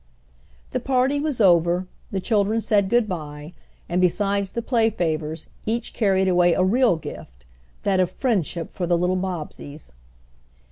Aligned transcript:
The 0.71 0.79
party 0.79 1.19
was 1.19 1.39
over, 1.39 1.85
the 2.09 2.19
children 2.19 2.59
said 2.59 2.89
good 2.89 3.07
bye, 3.07 3.53
and 3.87 4.01
besides 4.01 4.49
the 4.49 4.63
play 4.63 4.89
favors 4.89 5.45
each 5.67 5.93
carried 5.93 6.27
away 6.27 6.53
a 6.53 6.63
real 6.63 6.95
gift, 6.95 7.45
that 7.83 7.99
of 7.99 8.09
friendship 8.09 8.73
for 8.73 8.87
the 8.87 8.97
little 8.97 9.15
Bobbseys. 9.15 9.93